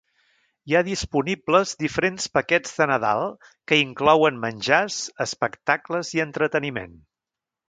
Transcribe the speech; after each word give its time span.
Hi 0.69 0.73
ha 0.77 0.79
disponibles 0.85 1.73
diferents 1.83 2.25
paquets 2.37 2.73
de 2.79 2.87
Nadal 2.93 3.27
que 3.73 3.79
inclouen 3.83 4.41
menjars, 4.47 4.99
espectacles 5.27 6.15
i 6.19 6.25
entreteniment. 6.31 6.99